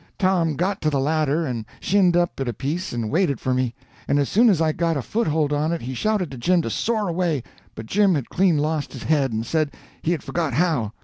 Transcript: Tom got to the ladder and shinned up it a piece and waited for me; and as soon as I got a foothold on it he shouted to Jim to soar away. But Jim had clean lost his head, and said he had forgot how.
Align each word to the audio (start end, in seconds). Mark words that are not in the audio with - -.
Tom 0.17 0.55
got 0.55 0.81
to 0.81 0.89
the 0.89 0.99
ladder 0.99 1.45
and 1.45 1.63
shinned 1.79 2.17
up 2.17 2.39
it 2.39 2.47
a 2.47 2.53
piece 2.53 2.91
and 2.91 3.11
waited 3.11 3.39
for 3.39 3.53
me; 3.53 3.75
and 4.07 4.17
as 4.17 4.29
soon 4.29 4.49
as 4.49 4.59
I 4.59 4.71
got 4.71 4.97
a 4.97 5.01
foothold 5.03 5.53
on 5.53 5.71
it 5.71 5.81
he 5.81 5.93
shouted 5.93 6.31
to 6.31 6.39
Jim 6.39 6.63
to 6.63 6.71
soar 6.71 7.07
away. 7.07 7.43
But 7.75 7.85
Jim 7.85 8.15
had 8.15 8.27
clean 8.27 8.57
lost 8.57 8.93
his 8.93 9.03
head, 9.03 9.31
and 9.31 9.45
said 9.45 9.73
he 10.01 10.11
had 10.13 10.23
forgot 10.23 10.53
how. 10.55 10.93